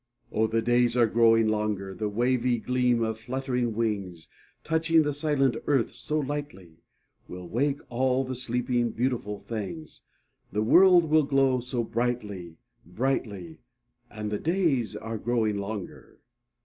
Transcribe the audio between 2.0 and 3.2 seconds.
wavy gleam of